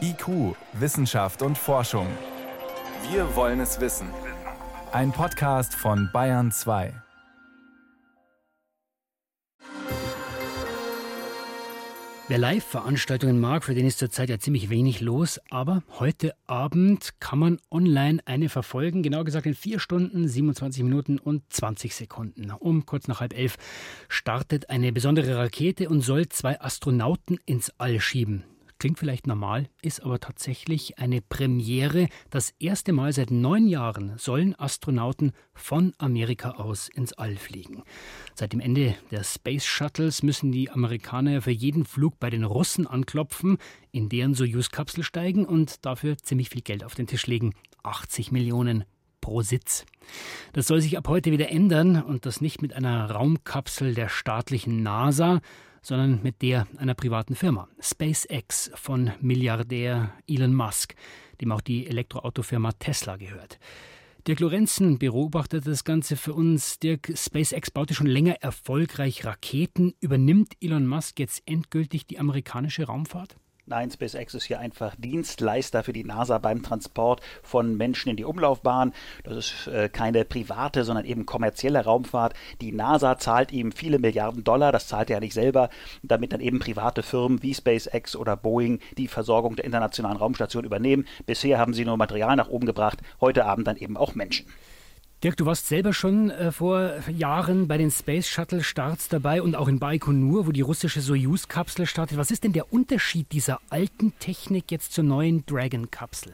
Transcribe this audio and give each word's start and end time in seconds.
IQ, 0.00 0.56
Wissenschaft 0.72 1.42
und 1.42 1.56
Forschung. 1.56 2.06
Wir 3.10 3.36
wollen 3.36 3.60
es 3.60 3.80
wissen. 3.80 4.08
Ein 4.92 5.12
Podcast 5.12 5.74
von 5.74 6.10
Bayern 6.12 6.50
2. 6.50 6.92
Wer 12.26 12.38
Live-Veranstaltungen 12.38 13.40
mag, 13.40 13.64
für 13.64 13.74
den 13.74 13.86
ist 13.86 13.98
zurzeit 13.98 14.30
ja 14.30 14.38
ziemlich 14.38 14.70
wenig 14.70 15.00
los. 15.00 15.40
Aber 15.50 15.82
heute 15.98 16.34
Abend 16.46 17.10
kann 17.20 17.38
man 17.38 17.58
online 17.70 18.20
eine 18.24 18.48
verfolgen. 18.48 19.02
Genau 19.02 19.24
gesagt 19.24 19.46
in 19.46 19.54
4 19.54 19.80
Stunden, 19.80 20.28
27 20.28 20.82
Minuten 20.84 21.18
und 21.18 21.42
20 21.52 21.94
Sekunden. 21.94 22.50
Um 22.52 22.86
kurz 22.86 23.08
nach 23.08 23.20
halb 23.20 23.36
elf 23.36 23.56
startet 24.08 24.70
eine 24.70 24.92
besondere 24.92 25.36
Rakete 25.36 25.88
und 25.88 26.02
soll 26.02 26.28
zwei 26.28 26.60
Astronauten 26.60 27.38
ins 27.46 27.72
All 27.78 28.00
schieben. 28.00 28.44
Klingt 28.80 28.98
vielleicht 28.98 29.26
normal, 29.26 29.68
ist 29.82 30.02
aber 30.02 30.20
tatsächlich 30.20 30.98
eine 30.98 31.20
Premiere. 31.20 32.08
Das 32.30 32.54
erste 32.58 32.94
Mal 32.94 33.12
seit 33.12 33.30
neun 33.30 33.68
Jahren 33.68 34.16
sollen 34.16 34.58
Astronauten 34.58 35.32
von 35.52 35.92
Amerika 35.98 36.52
aus 36.52 36.88
ins 36.88 37.12
All 37.12 37.36
fliegen. 37.36 37.82
Seit 38.34 38.54
dem 38.54 38.60
Ende 38.60 38.94
der 39.10 39.22
Space 39.22 39.66
Shuttles 39.66 40.22
müssen 40.22 40.50
die 40.50 40.70
Amerikaner 40.70 41.42
für 41.42 41.50
jeden 41.50 41.84
Flug 41.84 42.18
bei 42.18 42.30
den 42.30 42.42
Russen 42.42 42.86
anklopfen, 42.86 43.58
in 43.92 44.08
deren 44.08 44.32
Soyuz-Kapsel 44.32 45.04
steigen 45.04 45.44
und 45.44 45.84
dafür 45.84 46.16
ziemlich 46.16 46.48
viel 46.48 46.62
Geld 46.62 46.82
auf 46.82 46.94
den 46.94 47.06
Tisch 47.06 47.26
legen. 47.26 47.52
80 47.82 48.32
Millionen 48.32 48.84
pro 49.20 49.42
Sitz. 49.42 49.84
Das 50.54 50.66
soll 50.66 50.80
sich 50.80 50.96
ab 50.96 51.06
heute 51.06 51.32
wieder 51.32 51.50
ändern 51.50 52.02
und 52.02 52.24
das 52.24 52.40
nicht 52.40 52.62
mit 52.62 52.72
einer 52.72 53.10
Raumkapsel 53.10 53.92
der 53.92 54.08
staatlichen 54.08 54.82
NASA, 54.82 55.42
sondern 55.82 56.22
mit 56.22 56.42
der 56.42 56.66
einer 56.76 56.94
privaten 56.94 57.34
Firma, 57.34 57.68
SpaceX 57.80 58.70
von 58.74 59.12
Milliardär 59.20 60.12
Elon 60.26 60.54
Musk, 60.54 60.94
dem 61.40 61.52
auch 61.52 61.60
die 61.60 61.86
Elektroautofirma 61.86 62.72
Tesla 62.72 63.16
gehört. 63.16 63.58
Dirk 64.26 64.40
Lorenzen 64.40 64.98
beobachtet 64.98 65.66
das 65.66 65.84
Ganze 65.84 66.14
für 66.14 66.34
uns. 66.34 66.78
Dirk, 66.78 67.10
SpaceX 67.14 67.70
baute 67.70 67.94
schon 67.94 68.06
länger 68.06 68.34
erfolgreich 68.42 69.24
Raketen. 69.24 69.94
Übernimmt 70.00 70.52
Elon 70.60 70.86
Musk 70.86 71.18
jetzt 71.18 71.42
endgültig 71.46 72.06
die 72.06 72.18
amerikanische 72.18 72.84
Raumfahrt? 72.84 73.36
Nein, 73.70 73.88
SpaceX 73.88 74.34
ist 74.34 74.46
hier 74.46 74.58
einfach 74.58 74.96
Dienstleister 74.98 75.84
für 75.84 75.92
die 75.92 76.02
NASA 76.02 76.38
beim 76.38 76.60
Transport 76.60 77.20
von 77.44 77.76
Menschen 77.76 78.08
in 78.08 78.16
die 78.16 78.24
Umlaufbahn. 78.24 78.92
Das 79.22 79.36
ist 79.36 79.68
äh, 79.68 79.88
keine 79.88 80.24
private, 80.24 80.82
sondern 80.82 81.04
eben 81.04 81.24
kommerzielle 81.24 81.84
Raumfahrt. 81.84 82.34
Die 82.60 82.72
NASA 82.72 83.16
zahlt 83.16 83.52
ihm 83.52 83.70
viele 83.70 84.00
Milliarden 84.00 84.42
Dollar, 84.42 84.72
das 84.72 84.88
zahlt 84.88 85.08
er 85.08 85.18
ja 85.18 85.20
nicht 85.20 85.34
selber, 85.34 85.70
damit 86.02 86.32
dann 86.32 86.40
eben 86.40 86.58
private 86.58 87.04
Firmen 87.04 87.44
wie 87.44 87.54
SpaceX 87.54 88.16
oder 88.16 88.36
Boeing 88.36 88.80
die 88.98 89.06
Versorgung 89.06 89.54
der 89.54 89.66
internationalen 89.66 90.16
Raumstation 90.16 90.64
übernehmen. 90.64 91.06
Bisher 91.24 91.58
haben 91.58 91.72
sie 91.72 91.84
nur 91.84 91.96
Material 91.96 92.34
nach 92.34 92.48
oben 92.48 92.66
gebracht, 92.66 92.98
heute 93.20 93.44
Abend 93.44 93.68
dann 93.68 93.76
eben 93.76 93.96
auch 93.96 94.16
Menschen. 94.16 94.46
Dirk, 95.22 95.36
du 95.36 95.44
warst 95.44 95.68
selber 95.68 95.92
schon 95.92 96.30
äh, 96.30 96.50
vor 96.50 96.94
Jahren 97.14 97.68
bei 97.68 97.76
den 97.76 97.90
Space 97.90 98.26
Shuttle 98.26 98.62
Starts 98.62 99.10
dabei 99.10 99.42
und 99.42 99.54
auch 99.54 99.68
in 99.68 99.78
Baikonur, 99.78 100.46
wo 100.46 100.50
die 100.50 100.62
russische 100.62 101.02
Soyuz-Kapsel 101.02 101.84
startet. 101.84 102.16
Was 102.16 102.30
ist 102.30 102.42
denn 102.42 102.54
der 102.54 102.72
Unterschied 102.72 103.30
dieser 103.30 103.60
alten 103.68 104.14
Technik 104.18 104.70
jetzt 104.70 104.94
zur 104.94 105.04
neuen 105.04 105.44
Dragon-Kapsel? 105.44 106.32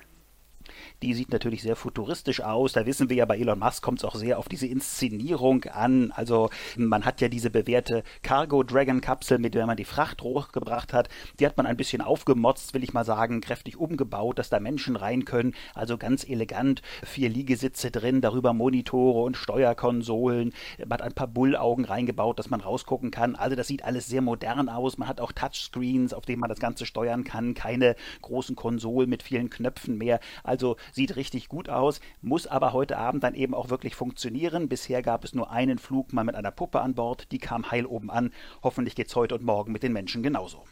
Die 1.02 1.14
sieht 1.14 1.30
natürlich 1.30 1.62
sehr 1.62 1.76
futuristisch 1.76 2.40
aus. 2.40 2.72
Da 2.72 2.86
wissen 2.86 3.08
wir 3.08 3.16
ja, 3.16 3.24
bei 3.24 3.38
Elon 3.38 3.58
Musk 3.58 3.82
kommt 3.82 3.98
es 3.98 4.04
auch 4.04 4.14
sehr 4.14 4.38
auf 4.38 4.48
diese 4.48 4.66
Inszenierung 4.66 5.64
an. 5.64 6.12
Also 6.12 6.50
man 6.76 7.04
hat 7.04 7.20
ja 7.20 7.28
diese 7.28 7.50
bewährte 7.50 8.02
Cargo 8.22 8.62
Dragon 8.62 9.00
Kapsel, 9.00 9.38
mit 9.38 9.54
der 9.54 9.66
man 9.66 9.76
die 9.76 9.84
Fracht 9.84 10.22
hochgebracht 10.22 10.92
hat. 10.92 11.08
Die 11.38 11.46
hat 11.46 11.56
man 11.56 11.66
ein 11.66 11.76
bisschen 11.76 12.00
aufgemotzt, 12.00 12.74
will 12.74 12.84
ich 12.84 12.92
mal 12.92 13.04
sagen, 13.04 13.40
kräftig 13.40 13.76
umgebaut, 13.76 14.38
dass 14.38 14.48
da 14.48 14.60
Menschen 14.60 14.96
rein 14.96 15.24
können. 15.24 15.54
Also 15.74 15.98
ganz 15.98 16.24
elegant. 16.24 16.82
Vier 17.04 17.28
Liegesitze 17.28 17.90
drin, 17.90 18.20
darüber 18.20 18.52
Monitore 18.52 19.22
und 19.22 19.36
Steuerkonsolen. 19.36 20.52
Man 20.78 20.90
hat 20.92 21.02
ein 21.02 21.12
paar 21.12 21.28
Bullaugen 21.28 21.84
reingebaut, 21.84 22.38
dass 22.38 22.50
man 22.50 22.60
rausgucken 22.60 23.10
kann. 23.10 23.36
Also 23.36 23.56
das 23.56 23.66
sieht 23.66 23.84
alles 23.84 24.06
sehr 24.06 24.22
modern 24.22 24.68
aus. 24.68 24.98
Man 24.98 25.08
hat 25.08 25.20
auch 25.20 25.32
Touchscreens, 25.32 26.14
auf 26.14 26.24
denen 26.24 26.40
man 26.40 26.50
das 26.50 26.60
Ganze 26.60 26.86
steuern 26.86 27.24
kann. 27.24 27.54
Keine 27.54 27.96
großen 28.22 28.56
Konsolen 28.56 29.10
mit 29.10 29.22
vielen 29.22 29.50
Knöpfen 29.50 29.98
mehr. 29.98 30.20
Also 30.42 30.75
sieht 30.92 31.16
richtig 31.16 31.48
gut 31.48 31.68
aus, 31.68 32.00
muss 32.20 32.46
aber 32.46 32.72
heute 32.72 32.98
Abend 32.98 33.24
dann 33.24 33.34
eben 33.34 33.54
auch 33.54 33.70
wirklich 33.70 33.94
funktionieren. 33.94 34.68
Bisher 34.68 35.02
gab 35.02 35.24
es 35.24 35.34
nur 35.34 35.50
einen 35.50 35.78
Flug 35.78 36.12
mal 36.12 36.24
mit 36.24 36.34
einer 36.34 36.50
Puppe 36.50 36.80
an 36.80 36.94
Bord, 36.94 37.30
die 37.32 37.38
kam 37.38 37.70
heil 37.70 37.86
oben 37.86 38.10
an. 38.10 38.32
Hoffentlich 38.62 38.94
geht 38.94 39.08
es 39.08 39.16
heute 39.16 39.34
und 39.34 39.44
morgen 39.44 39.72
mit 39.72 39.82
den 39.82 39.92
Menschen 39.92 40.22
genauso. 40.22 40.64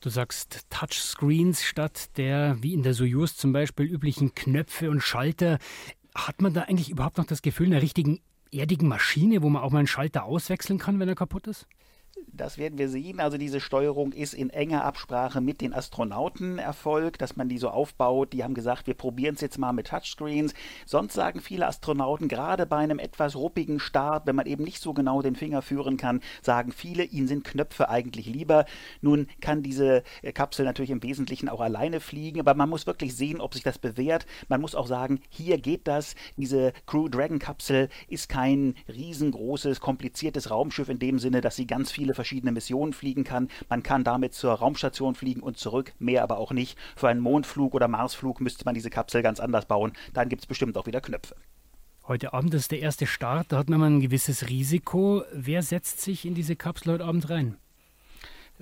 Du 0.00 0.10
sagst 0.10 0.66
Touchscreens 0.68 1.62
statt 1.64 2.16
der, 2.18 2.58
wie 2.60 2.74
in 2.74 2.82
der 2.82 2.92
Soyuz 2.92 3.36
zum 3.36 3.52
Beispiel, 3.52 3.86
üblichen 3.86 4.34
Knöpfe 4.34 4.90
und 4.90 5.00
Schalter. 5.00 5.58
Hat 6.14 6.42
man 6.42 6.52
da 6.52 6.62
eigentlich 6.62 6.90
überhaupt 6.90 7.16
noch 7.16 7.24
das 7.24 7.40
Gefühl 7.40 7.68
einer 7.68 7.80
richtigen 7.80 8.20
erdigen 8.52 8.86
Maschine, 8.86 9.42
wo 9.42 9.48
man 9.48 9.62
auch 9.62 9.70
mal 9.70 9.78
einen 9.78 9.86
Schalter 9.86 10.24
auswechseln 10.24 10.78
kann, 10.78 11.00
wenn 11.00 11.08
er 11.08 11.14
kaputt 11.14 11.46
ist? 11.46 11.66
Das 12.36 12.58
werden 12.58 12.78
wir 12.78 12.88
sehen. 12.88 13.20
Also 13.20 13.38
diese 13.38 13.60
Steuerung 13.60 14.12
ist 14.12 14.34
in 14.34 14.50
enger 14.50 14.84
Absprache 14.84 15.40
mit 15.40 15.60
den 15.60 15.72
Astronauten 15.72 16.58
erfolgt, 16.58 17.22
dass 17.22 17.36
man 17.36 17.48
die 17.48 17.58
so 17.58 17.68
aufbaut. 17.68 18.32
Die 18.32 18.42
haben 18.42 18.54
gesagt, 18.54 18.88
wir 18.88 18.94
probieren 18.94 19.36
es 19.36 19.40
jetzt 19.40 19.56
mal 19.56 19.72
mit 19.72 19.86
Touchscreens. 19.86 20.52
Sonst 20.84 21.14
sagen 21.14 21.40
viele 21.40 21.68
Astronauten, 21.68 22.26
gerade 22.26 22.66
bei 22.66 22.78
einem 22.78 22.98
etwas 22.98 23.36
ruppigen 23.36 23.78
Start, 23.78 24.26
wenn 24.26 24.34
man 24.34 24.46
eben 24.46 24.64
nicht 24.64 24.82
so 24.82 24.92
genau 24.92 25.22
den 25.22 25.36
Finger 25.36 25.62
führen 25.62 25.96
kann, 25.96 26.20
sagen 26.42 26.72
viele, 26.72 27.04
ihnen 27.04 27.28
sind 27.28 27.44
Knöpfe 27.44 27.88
eigentlich 27.88 28.26
lieber. 28.26 28.64
Nun 29.00 29.28
kann 29.40 29.62
diese 29.62 30.02
äh, 30.22 30.32
Kapsel 30.32 30.64
natürlich 30.64 30.90
im 30.90 31.04
Wesentlichen 31.04 31.48
auch 31.48 31.60
alleine 31.60 32.00
fliegen, 32.00 32.40
aber 32.40 32.54
man 32.54 32.68
muss 32.68 32.88
wirklich 32.88 33.14
sehen, 33.14 33.40
ob 33.40 33.54
sich 33.54 33.62
das 33.62 33.78
bewährt. 33.78 34.26
Man 34.48 34.60
muss 34.60 34.74
auch 34.74 34.88
sagen, 34.88 35.20
hier 35.28 35.58
geht 35.58 35.86
das. 35.86 36.16
Diese 36.36 36.72
Crew 36.86 37.08
Dragon 37.08 37.38
Kapsel 37.38 37.90
ist 38.08 38.28
kein 38.28 38.74
riesengroßes, 38.88 39.78
kompliziertes 39.78 40.50
Raumschiff 40.50 40.88
in 40.88 40.98
dem 40.98 41.20
Sinne, 41.20 41.40
dass 41.40 41.54
sie 41.54 41.68
ganz 41.68 41.92
viele 41.92 42.12
verschiedene 42.12 42.23
Missionen 42.32 42.92
fliegen 42.92 43.24
kann. 43.24 43.48
Man 43.68 43.82
kann 43.82 44.04
damit 44.04 44.34
zur 44.34 44.52
Raumstation 44.52 45.14
fliegen 45.14 45.42
und 45.42 45.58
zurück, 45.58 45.92
mehr 45.98 46.22
aber 46.22 46.38
auch 46.38 46.52
nicht. 46.52 46.78
Für 46.96 47.08
einen 47.08 47.20
Mondflug 47.20 47.74
oder 47.74 47.88
Marsflug 47.88 48.40
müsste 48.40 48.64
man 48.64 48.74
diese 48.74 48.90
Kapsel 48.90 49.22
ganz 49.22 49.40
anders 49.40 49.66
bauen. 49.66 49.92
Dann 50.12 50.28
gibt 50.28 50.42
es 50.42 50.46
bestimmt 50.46 50.76
auch 50.76 50.86
wieder 50.86 51.00
Knöpfe. 51.00 51.36
Heute 52.06 52.34
Abend 52.34 52.52
ist 52.52 52.70
der 52.70 52.80
erste 52.80 53.06
Start, 53.06 53.50
da 53.50 53.56
hat 53.56 53.70
man 53.70 53.80
mal 53.80 53.86
ein 53.86 54.00
gewisses 54.00 54.48
Risiko. 54.50 55.22
Wer 55.32 55.62
setzt 55.62 56.02
sich 56.02 56.26
in 56.26 56.34
diese 56.34 56.54
Kapsel 56.54 56.92
heute 56.92 57.04
Abend 57.04 57.30
rein? 57.30 57.56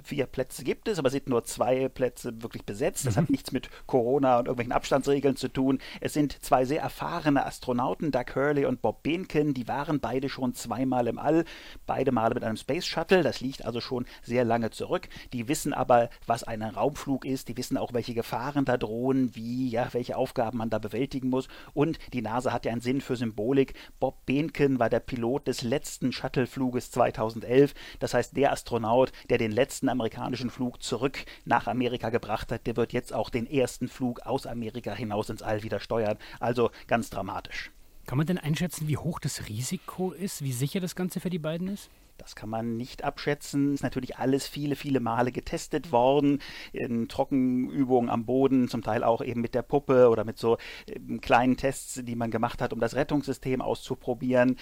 Vier 0.03 0.27
Plätze 0.27 0.65
gibt 0.65 0.89
es, 0.89 0.99
aber 0.99 1.09
es 1.09 1.13
sind 1.13 1.29
nur 1.29 1.45
zwei 1.45 1.89
Plätze 1.89 2.43
wirklich 2.43 2.65
besetzt. 2.65 3.07
Das 3.07 3.17
mhm. 3.17 3.21
hat 3.21 3.31
nichts 3.31 3.53
mit 3.53 3.69
Corona 3.87 4.39
und 4.39 4.47
irgendwelchen 4.47 4.73
Abstandsregeln 4.73 5.37
zu 5.37 5.49
tun. 5.49 5.79
Es 6.01 6.15
sind 6.15 6.43
zwei 6.43 6.65
sehr 6.65 6.81
erfahrene 6.81 7.45
Astronauten, 7.45 8.11
Doug 8.11 8.35
Hurley 8.35 8.65
und 8.65 8.83
Bob 8.83 9.03
Behnken. 9.03 9.55
Die 9.55 9.69
waren 9.69 10.01
beide 10.01 10.29
schon 10.29 10.55
zweimal 10.55 11.07
im 11.07 11.19
All, 11.19 11.45
beide 11.87 12.13
Male 12.13 12.35
mit 12.35 12.45
einem 12.45 12.57
Space 12.57 12.87
Shuttle. 12.87 13.23
Das 13.23 13.41
liegt 13.41 13.65
also 13.65 13.81
schon 13.81 14.07
sehr 14.23 14.45
lange 14.45 14.71
zurück. 14.71 15.09
Die 15.33 15.49
wissen 15.49 15.73
aber, 15.73 16.09
was 16.27 16.43
ein 16.45 16.63
Raumflug 16.63 17.25
ist. 17.25 17.49
Die 17.49 17.57
wissen 17.57 17.77
auch, 17.77 17.93
welche 17.93 18.15
Gefahren 18.15 18.65
da 18.65 18.77
drohen, 18.77 19.35
wie, 19.35 19.69
ja, 19.69 19.89
welche 19.93 20.17
Aufgaben 20.17 20.59
man 20.59 20.71
da 20.71 20.79
bewältigen 20.79 21.29
muss. 21.29 21.49
Und 21.75 21.99
die 22.13 22.23
NASA 22.23 22.53
hat 22.53 22.65
ja 22.65 22.73
einen 22.73 22.81
Sinn 22.81 23.01
für 23.01 23.17
Symbolik. 23.17 23.75
Bob 24.01 24.25
Behnken 24.27 24.79
war 24.79 24.89
der 24.89 25.01
Pilot 25.01 25.47
des 25.47 25.63
letzten 25.63 26.13
Shuttlefluges 26.13 26.91
2011. 26.91 27.75
Das 27.99 28.15
heißt, 28.15 28.37
der 28.37 28.53
Astronaut, 28.53 29.13
der 29.29 29.39
den 29.39 29.53
letzten 29.53 29.82
letzten 29.83 29.89
amerikanischen 29.89 30.51
Flug 30.51 30.81
zurück 30.81 31.25
nach 31.45 31.67
Amerika 31.67 32.11
gebracht 32.11 32.53
hat, 32.53 32.69
der 32.69 32.77
wird 32.77 32.93
jetzt 32.93 33.13
auch 33.13 33.31
den 33.31 33.51
ersten 33.51 33.89
Flug 33.89 34.21
aus 34.21 34.47
Amerika 34.47 34.95
hinaus 34.95 35.29
ins 35.29 35.43
All 35.43 35.65
wieder 35.65 35.81
steuern. 35.81 36.19
Also 36.39 36.71
ganz 36.87 37.11
dramatisch. 37.11 37.73
Kann 38.07 38.19
man 38.19 38.27
denn 38.29 38.39
einschätzen, 38.39 38.87
wie 38.87 38.97
hoch 38.97 39.19
das 39.19 39.49
Risiko 39.49 40.13
ist, 40.13 40.43
wie 40.43 40.53
sicher 40.53 40.79
das 40.79 40.95
Ganze 40.95 41.19
für 41.19 41.31
die 41.31 41.41
beiden 41.41 41.67
ist? 41.67 41.91
Das 42.19 42.37
kann 42.37 42.51
man 42.51 42.77
nicht 42.77 43.03
abschätzen. 43.03 43.75
Ist 43.75 43.83
natürlich 43.83 44.17
alles 44.19 44.47
viele, 44.47 44.77
viele 44.77 45.01
Male 45.01 45.33
getestet 45.33 45.91
worden. 45.91 46.41
In 46.73 47.09
Trockenübungen 47.09 48.11
am 48.11 48.25
Boden, 48.25 48.69
zum 48.69 48.83
Teil 48.83 49.03
auch 49.03 49.23
eben 49.23 49.41
mit 49.41 49.55
der 49.55 49.63
Puppe 49.63 50.09
oder 50.09 50.23
mit 50.23 50.39
so 50.39 50.59
ähm, 50.87 51.21
kleinen 51.21 51.57
Tests, 51.57 52.01
die 52.05 52.15
man 52.15 52.31
gemacht 52.31 52.63
hat, 52.63 52.73
um 52.73 52.79
das 52.79 52.95
Rettungssystem 52.95 53.61
auszuprobieren. 53.61 54.57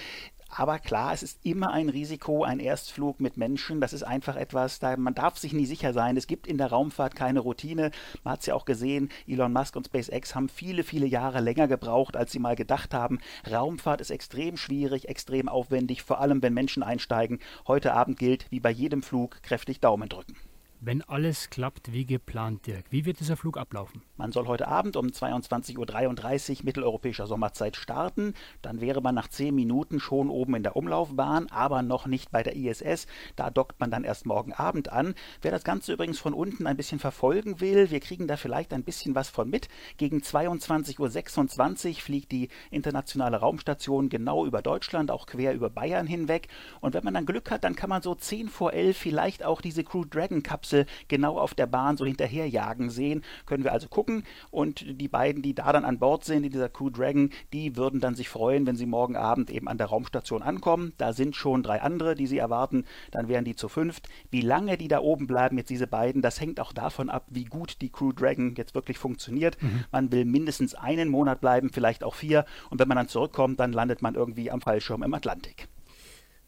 Aber 0.52 0.80
klar, 0.80 1.12
es 1.12 1.22
ist 1.22 1.38
immer 1.44 1.70
ein 1.70 1.88
Risiko, 1.88 2.42
ein 2.42 2.58
Erstflug 2.58 3.20
mit 3.20 3.36
Menschen. 3.36 3.80
Das 3.80 3.92
ist 3.92 4.02
einfach 4.02 4.34
etwas, 4.34 4.80
da 4.80 4.96
man 4.96 5.14
darf 5.14 5.38
sich 5.38 5.52
nie 5.52 5.66
sicher 5.66 5.92
sein. 5.92 6.16
Es 6.16 6.26
gibt 6.26 6.48
in 6.48 6.58
der 6.58 6.70
Raumfahrt 6.70 7.14
keine 7.14 7.40
Routine. 7.40 7.92
Man 8.24 8.32
hat 8.32 8.40
es 8.40 8.46
ja 8.46 8.54
auch 8.54 8.64
gesehen, 8.64 9.10
Elon 9.28 9.52
Musk 9.52 9.76
und 9.76 9.86
SpaceX 9.86 10.34
haben 10.34 10.48
viele, 10.48 10.82
viele 10.82 11.06
Jahre 11.06 11.40
länger 11.40 11.68
gebraucht, 11.68 12.16
als 12.16 12.32
sie 12.32 12.40
mal 12.40 12.56
gedacht 12.56 12.92
haben. 12.94 13.20
Raumfahrt 13.48 14.00
ist 14.00 14.10
extrem 14.10 14.56
schwierig, 14.56 15.08
extrem 15.08 15.48
aufwendig, 15.48 16.02
vor 16.02 16.20
allem 16.20 16.42
wenn 16.42 16.52
Menschen 16.52 16.82
einsteigen. 16.82 17.38
Heute 17.68 17.94
Abend 17.94 18.18
gilt, 18.18 18.46
wie 18.50 18.60
bei 18.60 18.70
jedem 18.70 19.02
Flug, 19.02 19.42
kräftig 19.42 19.80
Daumen 19.80 20.08
drücken. 20.08 20.34
Wenn 20.82 21.02
alles 21.02 21.50
klappt 21.50 21.92
wie 21.92 22.06
geplant, 22.06 22.66
Dirk. 22.66 22.86
Wie 22.88 23.04
wird 23.04 23.20
dieser 23.20 23.36
Flug 23.36 23.58
ablaufen? 23.58 24.00
Man 24.16 24.32
soll 24.32 24.46
heute 24.46 24.66
Abend 24.66 24.96
um 24.96 25.08
22.33 25.08 26.58
Uhr 26.58 26.64
mitteleuropäischer 26.64 27.26
Sommerzeit 27.26 27.76
starten. 27.76 28.32
Dann 28.62 28.80
wäre 28.80 29.02
man 29.02 29.14
nach 29.14 29.28
zehn 29.28 29.54
Minuten 29.54 30.00
schon 30.00 30.30
oben 30.30 30.54
in 30.54 30.62
der 30.62 30.76
Umlaufbahn, 30.76 31.50
aber 31.50 31.82
noch 31.82 32.06
nicht 32.06 32.30
bei 32.30 32.42
der 32.42 32.56
ISS. 32.56 33.06
Da 33.36 33.50
dockt 33.50 33.78
man 33.78 33.90
dann 33.90 34.04
erst 34.04 34.24
morgen 34.24 34.54
Abend 34.54 34.90
an. 34.90 35.14
Wer 35.42 35.50
das 35.50 35.64
Ganze 35.64 35.92
übrigens 35.92 36.18
von 36.18 36.32
unten 36.32 36.66
ein 36.66 36.78
bisschen 36.78 36.98
verfolgen 36.98 37.60
will, 37.60 37.90
wir 37.90 38.00
kriegen 38.00 38.26
da 38.26 38.38
vielleicht 38.38 38.72
ein 38.72 38.84
bisschen 38.84 39.14
was 39.14 39.28
von 39.28 39.50
mit. 39.50 39.68
Gegen 39.98 40.20
22.26 40.20 41.88
Uhr 41.88 41.94
fliegt 41.96 42.32
die 42.32 42.48
internationale 42.70 43.36
Raumstation 43.36 44.08
genau 44.08 44.46
über 44.46 44.62
Deutschland, 44.62 45.10
auch 45.10 45.26
quer 45.26 45.52
über 45.52 45.68
Bayern 45.68 46.06
hinweg. 46.06 46.48
Und 46.80 46.94
wenn 46.94 47.04
man 47.04 47.12
dann 47.14 47.26
Glück 47.26 47.50
hat, 47.50 47.64
dann 47.64 47.76
kann 47.76 47.90
man 47.90 48.00
so 48.00 48.14
10 48.14 48.48
vor 48.48 48.72
11 48.72 48.96
vielleicht 48.96 49.44
auch 49.44 49.60
diese 49.60 49.84
Crew 49.84 50.06
Dragon 50.06 50.42
Kapsel 50.42 50.69
Kapsel 50.70 50.86
genau 51.08 51.38
auf 51.38 51.54
der 51.54 51.66
Bahn 51.66 51.96
so 51.96 52.04
hinterherjagen 52.04 52.90
sehen. 52.90 53.22
Können 53.46 53.64
wir 53.64 53.72
also 53.72 53.88
gucken. 53.88 54.24
Und 54.50 54.84
die 55.00 55.08
beiden, 55.08 55.42
die 55.42 55.54
da 55.54 55.72
dann 55.72 55.84
an 55.84 55.98
Bord 55.98 56.24
sind, 56.24 56.44
in 56.44 56.52
dieser 56.52 56.68
Crew 56.68 56.90
Dragon, 56.90 57.30
die 57.52 57.76
würden 57.76 58.00
dann 58.00 58.14
sich 58.14 58.28
freuen, 58.28 58.66
wenn 58.66 58.76
sie 58.76 58.86
morgen 58.86 59.16
Abend 59.16 59.50
eben 59.50 59.68
an 59.68 59.78
der 59.78 59.88
Raumstation 59.88 60.42
ankommen. 60.42 60.92
Da 60.98 61.12
sind 61.12 61.36
schon 61.36 61.62
drei 61.62 61.82
andere, 61.82 62.14
die 62.14 62.26
sie 62.26 62.38
erwarten. 62.38 62.84
Dann 63.10 63.28
wären 63.28 63.44
die 63.44 63.56
zu 63.56 63.68
fünft. 63.68 64.08
Wie 64.30 64.40
lange 64.40 64.76
die 64.76 64.88
da 64.88 65.00
oben 65.00 65.26
bleiben, 65.26 65.58
jetzt 65.58 65.70
diese 65.70 65.86
beiden, 65.86 66.22
das 66.22 66.40
hängt 66.40 66.60
auch 66.60 66.72
davon 66.72 67.10
ab, 67.10 67.26
wie 67.28 67.44
gut 67.44 67.80
die 67.80 67.90
Crew 67.90 68.12
Dragon 68.12 68.54
jetzt 68.56 68.74
wirklich 68.74 68.98
funktioniert. 68.98 69.60
Mhm. 69.62 69.84
Man 69.90 70.12
will 70.12 70.24
mindestens 70.24 70.74
einen 70.74 71.08
Monat 71.08 71.40
bleiben, 71.40 71.70
vielleicht 71.70 72.04
auch 72.04 72.14
vier. 72.14 72.44
Und 72.70 72.78
wenn 72.78 72.88
man 72.88 72.96
dann 72.96 73.08
zurückkommt, 73.08 73.58
dann 73.60 73.72
landet 73.72 74.02
man 74.02 74.14
irgendwie 74.14 74.50
am 74.50 74.60
Fallschirm 74.60 75.02
im 75.02 75.14
Atlantik. 75.14 75.68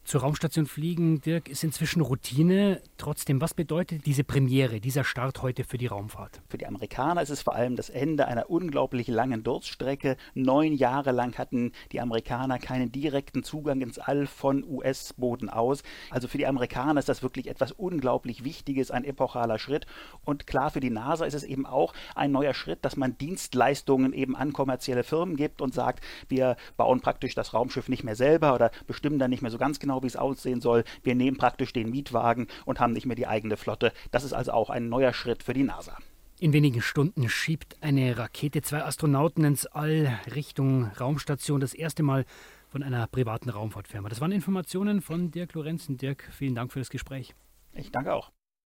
Zur 0.05 0.19
Raumstation 0.19 0.65
fliegen, 0.65 1.21
Dirk, 1.21 1.47
ist 1.47 1.63
inzwischen 1.63 2.01
Routine. 2.01 2.81
Trotzdem, 2.97 3.39
was 3.39 3.53
bedeutet 3.53 4.05
diese 4.05 4.25
Premiere, 4.25 4.81
dieser 4.81 5.05
Start 5.05 5.41
heute 5.41 5.63
für 5.63 5.77
die 5.77 5.87
Raumfahrt? 5.87 6.41
Für 6.49 6.57
die 6.57 6.67
Amerikaner 6.67 7.21
ist 7.21 7.29
es 7.29 7.41
vor 7.41 7.55
allem 7.55 7.77
das 7.77 7.89
Ende 7.89 8.27
einer 8.27 8.49
unglaublich 8.49 9.07
langen 9.07 9.43
Durststrecke. 9.43 10.17
Neun 10.33 10.73
Jahre 10.73 11.11
lang 11.13 11.37
hatten 11.37 11.71
die 11.93 12.01
Amerikaner 12.01 12.59
keinen 12.59 12.91
direkten 12.91 13.43
Zugang 13.43 13.79
ins 13.79 13.97
All 13.97 14.27
von 14.27 14.65
US-Boden 14.65 15.49
aus. 15.49 15.83
Also 16.11 16.27
für 16.27 16.37
die 16.37 16.47
Amerikaner 16.47 16.99
ist 16.99 17.09
das 17.09 17.23
wirklich 17.23 17.47
etwas 17.47 17.71
unglaublich 17.71 18.43
Wichtiges, 18.43 18.91
ein 18.91 19.05
epochaler 19.05 19.57
Schritt. 19.57 19.87
Und 20.25 20.45
klar, 20.47 20.69
für 20.69 20.81
die 20.81 20.89
NASA 20.89 21.25
ist 21.25 21.33
es 21.33 21.43
eben 21.43 21.65
auch 21.65 21.93
ein 22.13 22.31
neuer 22.31 22.53
Schritt, 22.53 22.83
dass 22.83 22.97
man 22.97 23.17
Dienstleistungen 23.17 24.11
eben 24.11 24.35
an 24.35 24.51
kommerzielle 24.51 25.03
Firmen 25.03 25.37
gibt 25.37 25.61
und 25.61 25.73
sagt, 25.73 26.03
wir 26.27 26.57
bauen 26.75 26.99
praktisch 26.99 27.35
das 27.35 27.53
Raumschiff 27.53 27.87
nicht 27.87 28.03
mehr 28.03 28.17
selber 28.17 28.53
oder 28.53 28.69
bestimmen 28.85 29.17
dann 29.17 29.29
nicht 29.29 29.41
mehr 29.41 29.51
so 29.51 29.57
ganz 29.57 29.79
genau, 29.79 29.92
genau, 29.93 30.03
wie 30.03 30.07
es 30.07 30.15
aussehen 30.15 30.61
soll. 30.61 30.83
Wir 31.03 31.15
nehmen 31.15 31.37
praktisch 31.37 31.73
den 31.73 31.89
Mietwagen 31.89 32.47
und 32.65 32.79
haben 32.79 32.93
nicht 32.93 33.05
mehr 33.05 33.15
die 33.15 33.27
eigene 33.27 33.57
Flotte. 33.57 33.91
Das 34.11 34.23
ist 34.23 34.33
also 34.33 34.51
auch 34.51 34.69
ein 34.69 34.89
neuer 34.89 35.13
Schritt 35.13 35.43
für 35.43 35.53
die 35.53 35.63
NASA. 35.63 35.97
In 36.39 36.51
wenigen 36.51 36.81
Stunden 36.81 37.29
schiebt 37.29 37.77
eine 37.81 38.17
Rakete 38.17 38.61
zwei 38.61 38.83
Astronauten 38.83 39.45
ins 39.45 39.65
All 39.65 40.19
Richtung 40.35 40.85
Raumstation. 40.99 41.61
Das 41.61 41.73
erste 41.73 42.03
Mal 42.03 42.25
von 42.67 42.83
einer 42.83 43.07
privaten 43.07 43.49
Raumfahrtfirma. 43.49 44.09
Das 44.09 44.19
waren 44.19 44.31
Informationen 44.31 45.01
von 45.01 45.31
Dirk 45.31 45.53
Lorenzen. 45.53 45.97
Dirk, 45.97 46.27
vielen 46.31 46.55
Dank 46.55 46.73
für 46.73 46.79
das 46.79 46.89
Gespräch. 46.89 47.35
Ich 47.73 47.91
danke 47.91 48.13
auch. 48.13 48.31